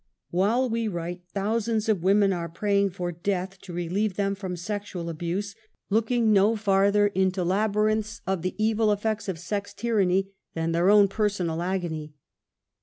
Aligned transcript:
While 0.31 0.67
we 0.67 0.87
write, 0.87 1.25
thousands 1.31 1.87
of 1.87 2.01
women 2.01 2.33
are 2.33 2.49
praying 2.49 2.89
for 2.89 3.11
death 3.11 3.61
to 3.61 3.71
relieve 3.71 4.15
them 4.15 4.33
from 4.33 4.55
sexual 4.55 5.09
abuse, 5.09 5.53
looking 5.91 6.33
no 6.33 6.55
farther 6.55 7.05
into 7.05 7.43
labyrinths 7.43 8.19
of 8.25 8.41
the 8.41 8.55
evil 8.57 8.87
eftects 8.87 9.29
of 9.29 9.37
sex 9.37 9.75
tyranny, 9.75 10.31
than 10.55 10.71
their 10.71 10.89
own 10.89 11.07
personal 11.07 11.61
agony. 11.61 12.15